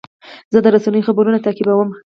زه 0.53 0.59
د 0.63 0.67
رسنیو 0.75 1.07
خبرونه 1.07 1.37
تعقیبوم. 1.45 1.89